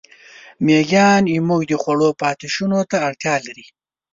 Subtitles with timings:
[0.65, 3.65] مېږیان زموږ د خوړو پاتېشونو ته اړتیا لري.